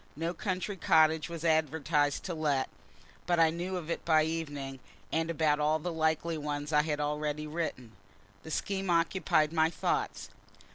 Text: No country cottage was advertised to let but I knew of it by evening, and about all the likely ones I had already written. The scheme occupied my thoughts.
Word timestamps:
No 0.15 0.33
country 0.33 0.77
cottage 0.77 1.29
was 1.29 1.45
advertised 1.45 2.23
to 2.23 2.33
let 2.33 2.69
but 3.27 3.39
I 3.39 3.51
knew 3.51 3.77
of 3.77 3.91
it 3.91 4.03
by 4.03 4.23
evening, 4.23 4.79
and 5.11 5.29
about 5.29 5.59
all 5.59 5.77
the 5.77 5.93
likely 5.93 6.39
ones 6.39 6.73
I 6.73 6.81
had 6.81 6.99
already 6.99 7.45
written. 7.45 7.91
The 8.41 8.49
scheme 8.49 8.89
occupied 8.89 9.53
my 9.53 9.69
thoughts. 9.69 10.31